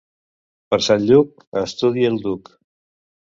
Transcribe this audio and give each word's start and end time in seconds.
Per 0.73 0.77
Sant 0.85 1.03
Lluc, 1.09 1.45
a 1.61 1.63
estudi 1.69 2.07
el 2.09 2.17
duc. 2.27 2.49